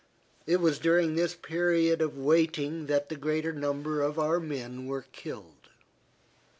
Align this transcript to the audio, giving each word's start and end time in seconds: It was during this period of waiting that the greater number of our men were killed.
It 0.47 0.59
was 0.59 0.79
during 0.79 1.13
this 1.13 1.35
period 1.35 2.01
of 2.01 2.17
waiting 2.17 2.87
that 2.87 3.09
the 3.09 3.15
greater 3.15 3.53
number 3.53 4.01
of 4.01 4.17
our 4.17 4.39
men 4.39 4.87
were 4.87 5.05
killed. 5.11 5.69